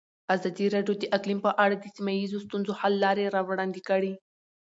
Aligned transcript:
ازادي 0.35 0.65
راډیو 0.75 0.93
د 0.99 1.03
اقلیم 1.17 1.39
په 1.47 1.51
اړه 1.63 1.75
د 1.77 1.85
سیمه 1.95 2.13
ییزو 2.19 2.43
ستونزو 2.45 2.71
حل 2.79 2.93
لارې 3.03 3.33
راوړاندې 3.35 3.81
کړې. 3.89 4.13